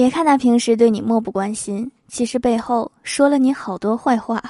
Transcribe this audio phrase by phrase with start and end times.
[0.00, 4.42] 别看他平时对你漠不关心，其实背后说了你好多坏话。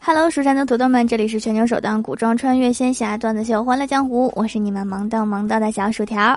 [0.00, 6.34] Hello，蜀山的土豆们，这里是全球首档古装穿越仙侠段子秀《欢乐江湖》，我是你们萌逗萌逗的小薯条。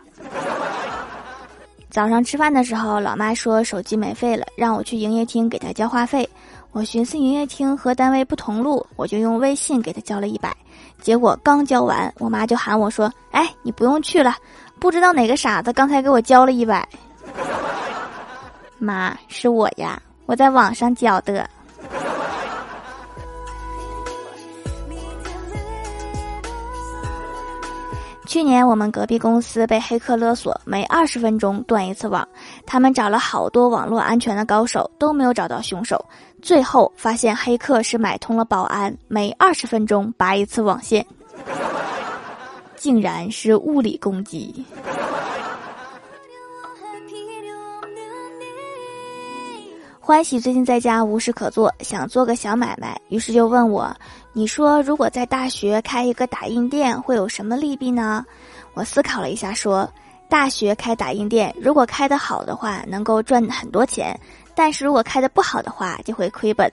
[1.89, 6.27] 早上吃饭的时候，老妈说手机没费了，让我去营业厅给她交话费。
[6.73, 10.51] 我寻思营业厅和单位不同路，我就用微信给他交了一百。
[10.99, 14.35] 结果刚交完，我妈就喊我说：“哎，你不用去了，
[14.79, 16.87] 不知道哪个傻子刚才给我交了一百。”
[18.79, 21.47] 妈，是我呀，我在网上交的。
[28.25, 32.27] 去年我们隔壁公司被黑客勒索，每二十分钟断一次网。
[32.65, 36.03] 他们找了好多网络安全的高手，都没有找到凶手。
[36.41, 41.05] 最后发现黑客是买通了保安，每二十分钟拔一次网线，
[42.75, 44.65] 竟然是物理攻击。
[50.05, 53.95] 欢喜最近在家无事可做，想做个小买卖，于是就问我
[54.33, 58.25] ：“你说如果在大学开一个打印店，会有什么利弊呢？”
[58.75, 59.89] 我思考了一下，说
[60.27, 64.13] ：“大学开打印店，如果开得好的话，能够赚很多钱；
[64.53, 66.69] 但是如果开得不好的话，就会亏本。”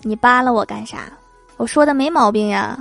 [0.00, 1.12] 你扒拉我干啥？
[1.58, 2.78] 我说的没毛病呀。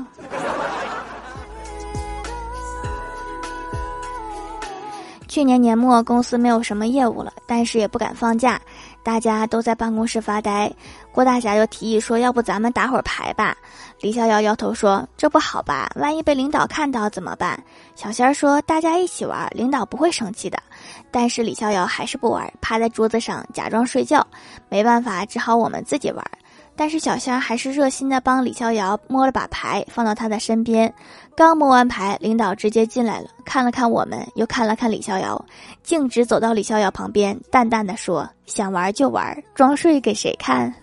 [5.31, 8.59] 去年年末，公司没有什么业务了，但是也不敢放假，
[9.01, 10.69] 大家都在办公室发呆。
[11.13, 13.55] 郭大侠就提议说：“要不咱们打会儿牌吧？”
[14.01, 15.89] 李逍遥摇头说：“这不好吧？
[15.95, 17.57] 万一被领导看到怎么办？”
[17.95, 20.61] 小仙儿说：“大家一起玩，领导不会生气的。”
[21.09, 24.27] 但是李逍遥还是不玩，趴在桌子上假装睡觉。
[24.67, 26.21] 没办法，只好我们自己玩。
[26.75, 30.91] 但是小香还是热心的帮李逍遥摸了把牌，放到他的身边。
[31.35, 35.43] 刚摸完牌，领导直接进来了，看了看我们，又看了看李逍遥，
[35.83, 40.73] 径直走到李逍遥旁边，淡淡的说：“想玩就玩，装睡给谁看？”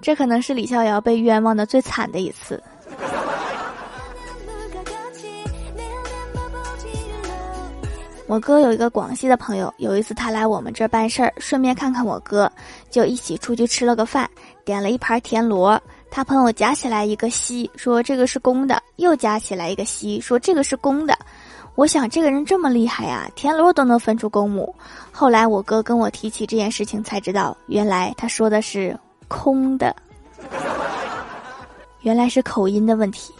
[0.00, 2.62] 这可能是李逍遥被冤枉的最惨的一次。
[8.28, 12.52] 我哥有一个广西的朋友，有一次他来我们这儿办事儿，顺便看看我哥，
[12.90, 14.28] 就一起出去吃了个饭，
[14.66, 15.80] 点了一盘田螺。
[16.10, 21.18] 他朋友夹起来一个西，说这个是公的；又夹起来一个西，说这个是公的。
[21.74, 24.74] 我想这个人这么厉害呀，田螺都能分出公母。
[25.10, 28.94] 后来我哥跟我提起这件事情，才知道原来他说的是
[29.26, 29.96] 空的，
[32.02, 33.32] 原来是口音的问题。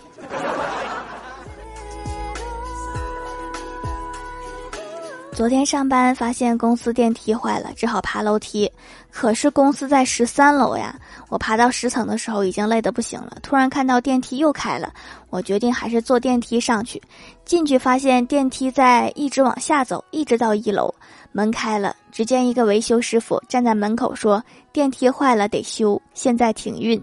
[5.39, 8.69] 昨天上班发现公司电梯坏了，只好爬楼梯。
[9.09, 13.37] 可是公司在十三楼呀，我爬到十层的时候已经累得不行了。
[13.41, 14.93] 突然看到电梯又开了，
[15.31, 17.01] 我决定还是坐电梯上去。
[17.45, 20.93] 进去发现电梯在一直往下走，一直到一楼。
[21.31, 24.43] 门开了，只见一个维修师傅站在门口说
[24.75, 27.01] ：“电梯坏了得修，现在停运。”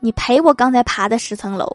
[0.00, 1.70] 你赔我刚才爬的十层楼。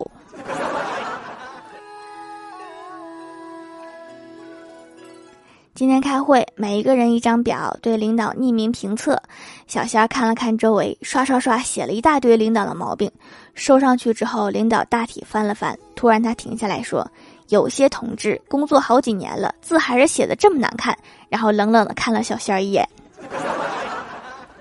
[5.84, 9.22] 今天开会，每一个人一张表，对领导匿名评测。
[9.68, 13.12] 小仙看了看周围，刷刷刷写了一大堆领导的毛病，
[13.54, 17.06] 收上去之后，领导大体翻了翻，突然他停下来说
[17.52, 22.88] ：“有些同志工作好几年了，字还是写的这么难看。”然后冷冷的看了小仙一眼。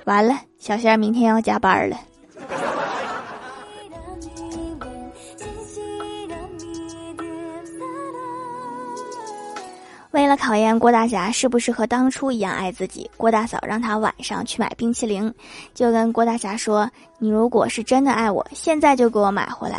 [0.07, 1.97] 完了，小仙明天要加班了。
[10.33, 15.33] 了考验郭大侠是不是和当初一样爱自己，郭大嫂让他晚上去买冰淇淋，
[15.75, 19.79] 就跟郭大侠说：“你如果是真的爱我，现在就给我买回来。”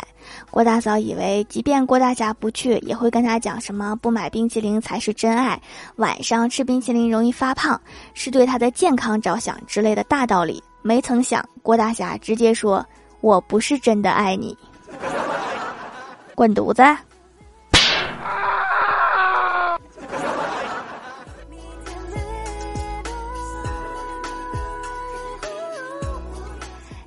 [0.52, 5.60] 郭大嫂以为，即便郭大侠不去，也会跟他讲什么不买冰淇淋才是真爱，
[5.96, 7.80] 晚上吃冰淇淋容易发胖，
[8.14, 10.62] 是对他的健康着想之类的大道理。
[10.82, 12.86] 没曾想，郭大侠直接说
[13.20, 14.56] ：“我不是真的爱你，
[16.36, 16.80] 滚犊子！”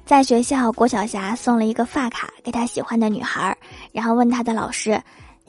[0.08, 3.56] 在学校，郭晓霞送了一个发卡给她喜欢的女孩，
[3.92, 5.00] 然后问她的老师：“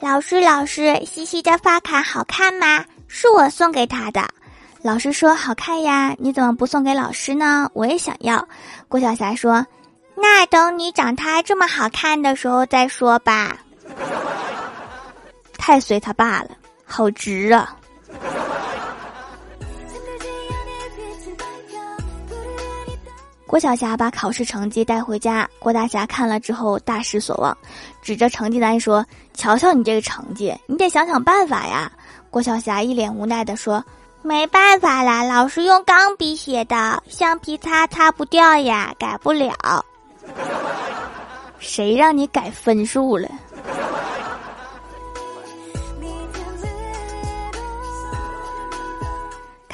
[0.01, 2.83] 老师，老师，西西的发卡好看吗？
[3.07, 4.27] 是我送给她的。”
[4.83, 7.71] 老师说：“好看呀，你怎么不送给老师呢？
[7.73, 8.45] 我也想要。”
[8.89, 9.65] 郭晓霞说
[10.13, 13.55] ：“那等你长她这么好看的时候再说吧。
[15.57, 16.49] ”太随他爸了，
[16.83, 17.77] 好直啊！
[23.49, 27.57] 郭晓霞把考试成绩带回家，郭大侠看了之后大失所望，
[27.99, 29.03] 指着成绩单说
[29.33, 31.91] ：“瞧瞧你这个成绩，你得想想办法呀。”
[32.29, 33.83] 郭晓霞一脸无奈地说
[34.21, 39.51] ：“没办法啦，老师用钢笔写的，橡皮擦擦不掉呀，改不了。
[41.57, 43.27] ”谁让你改分数了？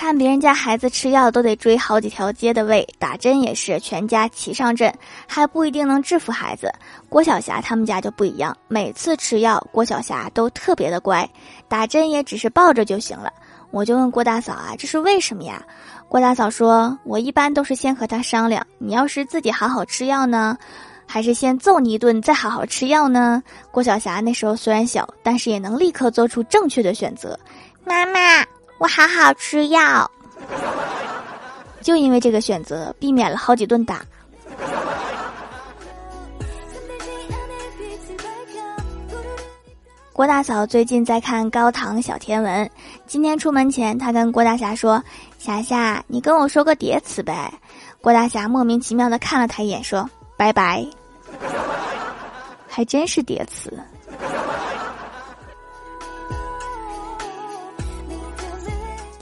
[0.05, 4.93] 看别人家孩子吃药都得追好几条街的喂，打针也是全家齐上阵，
[5.25, 6.71] 还不一定能制服孩子。
[7.09, 11.27] 郭晓霞他们家就不一样，每次吃药郭晓霞都特别的乖，
[11.67, 13.33] 打针也只是抱着就行了。
[13.71, 15.59] 我就问郭大嫂啊，这是为什么呀？
[16.07, 20.55] 郭大嫂说，我一般都是先和他商量，你要是自己好好吃药呢，
[21.07, 23.41] 还是先揍你一顿再好好吃药呢？
[23.71, 27.39] 郭晓霞那时候虽然小，但是也能立刻做出正确的选择。
[27.83, 28.45] 妈妈。
[28.77, 30.09] 我好好吃药，
[31.81, 34.01] 就因为这个选择，避免了好几顿打。
[40.11, 42.65] 郭大嫂最近在看《高唐小天文》，
[43.05, 45.03] 今天出门前，她跟郭大侠说
[45.39, 47.51] ：“霞霞，你跟我说个叠词呗。”
[48.01, 50.85] 郭大侠莫名其妙的看了他一眼，说：“拜拜。”
[52.67, 53.77] 还真是叠词。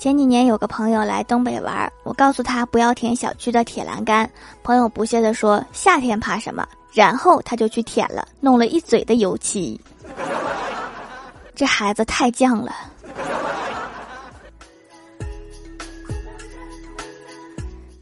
[0.03, 4.29] 前几年有个朋友来东北玩，我告诉他不要舔小区的铁栏杆，
[4.61, 9.79] 朋友不屑地说：“夏天怕什么？”然后他就去舔了，弄了一嘴的油漆。
[11.55, 12.73] 这孩子太犟了。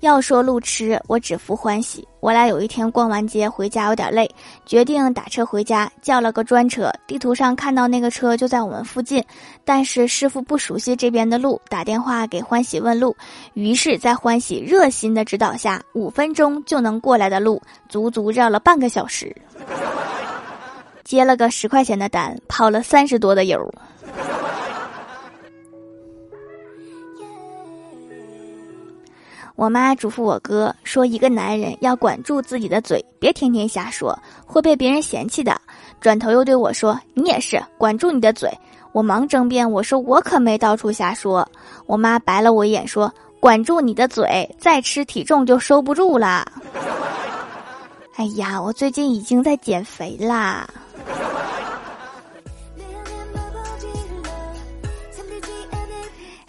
[0.02, 2.08] 要说路痴，我只服欢喜。
[2.20, 4.30] 我俩有一天逛完街回家有点累，
[4.66, 6.92] 决定打车回家，叫了个专车。
[7.06, 9.24] 地图上看到那个车就在我们附近，
[9.64, 13.16] 但是师傅不熟悉这边的路，打电话给欢喜问路。
[13.54, 19.36] 于是，在欢喜热心的指导下，五分钟就能过来的路，足足绕了半个小时。
[21.04, 23.72] 接了个十块钱的单，跑了三十多的油。
[29.62, 35.56] 我妈嘱咐我哥说：“一个男人要管住自己的嘴，别天天瞎说，会被别人嫌弃的。”
[36.02, 38.52] 转头又对我说：“你也是，管住你的嘴。”
[38.92, 41.48] 我忙争辩，我说：“我可没到处瞎说。”
[41.86, 46.44] 我妈白了我一眼说：“管住你的嘴，再吃体重就收不住了。
[48.18, 50.68] ”哎呀，我最近已经在减肥啦。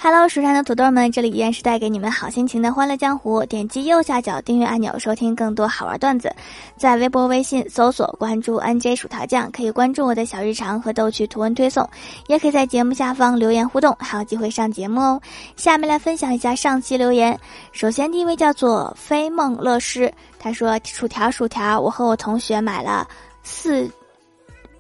[0.05, 3.47] Hello，蜀山的土豆们，这里依然是带给你们好心情的欢乐江湖。
[3.47, 6.35] 点击右下角订阅按钮，收听更多好玩段子。
[6.77, 11.89] 在微博、微信搜索关注 NJ 薯条酱，可以关注我的小日常和逗趣图文推送，
[12.27, 15.21] 也可以在节目下方留言互动，还有机会上节目哦。
[15.55, 17.39] 下面来分享一下上期留言。
[17.71, 23.07] 首先第一位叫做飞梦乐师，他说：“薯条薯条，我和我同学买了
[23.45, 23.89] 四。”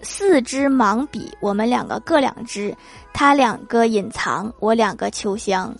[0.03, 2.75] 四支盲笔，我们两个各两支，
[3.13, 5.75] 他两个隐藏，我两个秋香。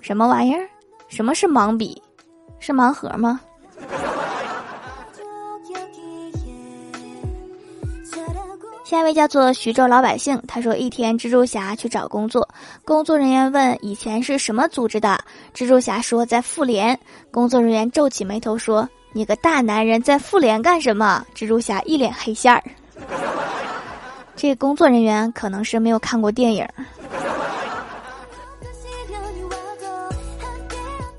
[0.00, 0.68] 什么玩意儿？
[1.08, 2.02] 什么是盲笔？
[2.58, 3.40] 是盲盒吗？
[8.84, 12.46] 下一位叫做徐州老百姓，他说一天蜘蛛侠去找工作，
[12.84, 15.18] 工作人员问以前是什么组织的，
[15.54, 16.98] 蜘蛛侠说在妇联，
[17.30, 18.86] 工作人员皱起眉头说。
[19.12, 21.24] 你个大男人在妇联干什么？
[21.34, 22.62] 蜘蛛侠一脸黑线儿。
[24.34, 26.66] 这工作人员可能是没有看过电影。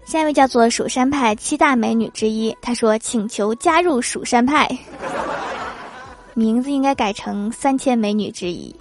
[0.05, 4.69] 下一位叫做蜀山派七大美女之一，她说请求加入蜀山派，
[6.33, 8.75] 名字应该改成三千美女之一。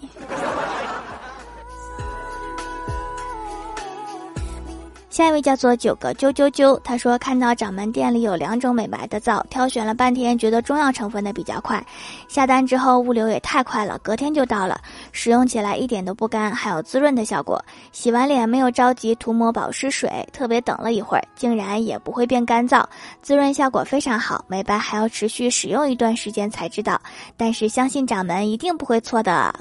[5.13, 11.85] 下一位叫做九个啾啾啾，他说看到掌门店里有两种美白的皂，挑选了半天，觉得中药成分的比较快。
[12.29, 14.81] 下单之后物流也太快了，隔天就到了，
[15.13, 17.63] 使用起来一点都不干，还有滋润的效果。
[17.93, 22.83] 洗完脸没有着急涂抹保湿水，特别等了一会儿，竟然也不会变干燥，
[23.21, 24.43] 滋润效果非常好。
[24.49, 26.99] 美白还要持续使用一段时间才知道，
[27.37, 29.55] 但是相信掌门一定不会错的。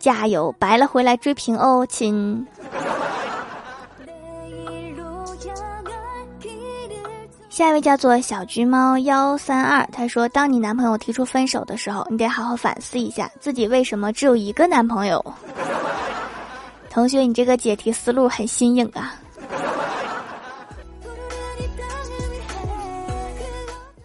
[0.00, 2.44] 加油，白了回来追平哦，亲。
[7.54, 15.24] 下一位叫做小橘猫幺三二，他说：“当你男朋友提出分手的时候，你得好好反思一下自己为什么只有一个男朋友。
[16.90, 19.14] ”同学，你这个解题思路很新颖啊！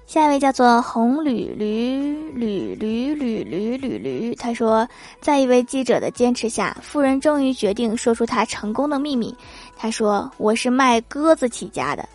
[0.05, 4.87] 下一位叫做红驴驴驴驴驴驴驴驴，他说
[5.21, 9.35] ：“在一位记者的坚持下，富人终于决定说出他成功的秘密。
[9.75, 12.07] 他说：‘我是卖鸽子起家的。’”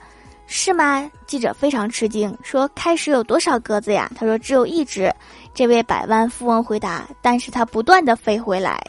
[0.46, 1.10] 是吗？
[1.26, 5.12] 记者非常吃惊，说：“开始有多少鸽子呀？”他说：“只有一只。”
[5.54, 8.80] 这位百万富翁回答：“但是它不断的飞回来。”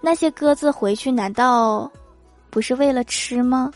[0.00, 1.90] 那些鸽子回去难道
[2.48, 3.70] 不是为了吃吗？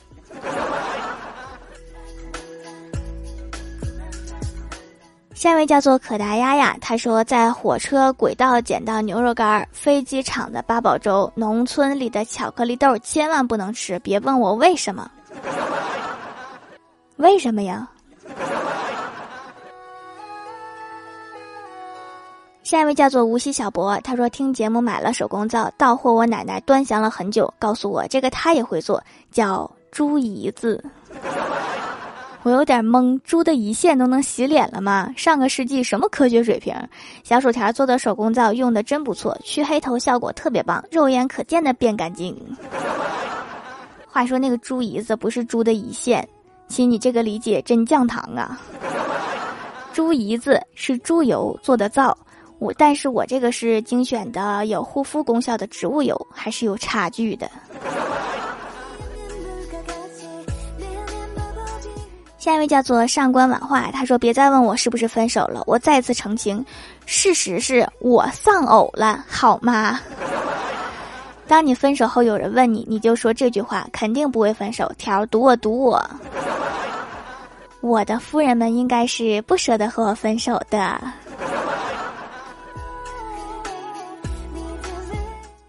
[5.34, 13.98] 下一位叫做可达鸭呀，他说在火车轨道捡到牛肉干、飞机场的八宝粥、农村里的巧克力豆，千万不能吃。
[14.00, 15.10] 别问我为什么，
[17.20, 17.86] 为什么呀？
[22.62, 30.82] 下一位叫做无锡小博，他说听节目买了手工皂，到货我奶奶端详了很久，告诉我这个他也会做，叫猪胰子。
[32.42, 35.12] 我有点懵，猪的胰腺都能洗脸了吗？
[35.14, 36.74] 上个世纪什么科学水平？
[37.22, 42.34] 小薯条做的手工皂用的真不错，去黑头效果特别棒，肉眼可见的变干净。
[44.08, 46.26] 话说那个猪胰子不是猪的胰腺，
[46.70, 48.58] 亲，你这个理解真降糖啊！
[49.92, 52.16] 猪胰子是猪油做的皂。
[52.60, 57.50] 我，但是我这个是精选的有护肤功效的植物油，还是有差距的。
[62.38, 66.64] 下一位叫做上官婉化，他说：“别再问我是不是分手了，我再次澄清，
[67.04, 69.98] 事实是我丧偶了，好吗？”
[71.46, 74.90] 当你分手后有人问你，你就说这句话，肯定不会分手。
[74.96, 76.02] 条赌我赌我，
[77.80, 81.00] 我的夫人们应该是不舍得和我分手的。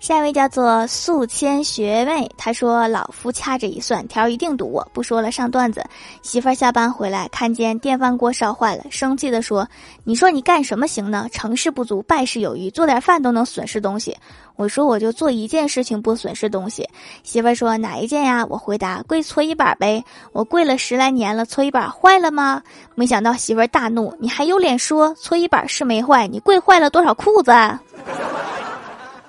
[0.01, 4.85] 下一位叫做素谦学妹，她说：“老夫掐指一算，条一定堵我。
[4.91, 5.85] 不说了，上段子。
[6.23, 9.69] 媳妇儿下班回来，看见电饭锅烧坏了，生气地说
[10.03, 11.27] ：‘你说你干什么行呢？
[11.31, 14.17] 成事不足败事有余，做点饭都能损失东西。’
[14.57, 16.87] 我说我就做一件事情不损失东西。
[17.21, 18.43] 媳妇儿说哪一件呀？
[18.49, 20.03] 我回答：跪搓衣板呗。
[20.31, 22.63] 我跪了十来年了，搓衣板坏了吗？
[22.95, 26.27] 没想到媳妇儿大怒：你还有脸说搓衣板是没坏？
[26.27, 27.51] 你跪坏了多少裤子？”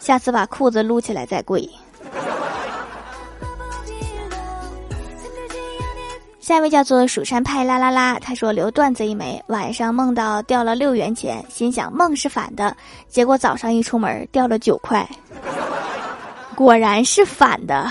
[0.03, 1.69] 下次把裤子撸起来再跪。
[6.41, 15.09] 下一位叫做蜀山派啦啦啦，他说留段子一枚，晚上梦到掉了六元钱，心想梦是反的，结果早上一出门掉了九块，
[16.57, 17.89] 果然是反的。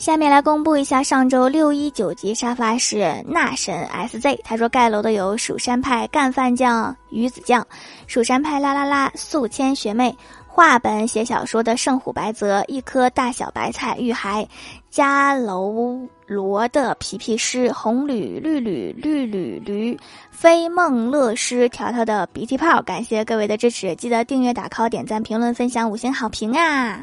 [0.00, 7.62] 下面来公布一下上周六一九级沙发是纳神 SZ，他说盖楼的有蜀山派干饭酱鱼子酱，
[8.06, 10.16] 蜀山派啦啦啦宿迁学妹，
[10.46, 14.48] 画本写小说的圣虎白泽，一颗大小白菜玉孩，
[14.88, 27.02] 加楼罗的皮皮诗，红吕绿吕绿吕驴，飞梦乐诗条条的鼻涕泡，感谢各位的支持，记得订阅打 call 点赞评论分享五星好评啊！